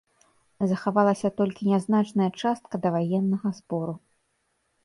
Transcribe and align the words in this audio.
Захавалася 0.71 1.29
толькі 1.41 1.69
нязначная 1.73 2.31
частка 2.41 2.81
даваеннага 2.87 3.49
збору. 3.59 3.93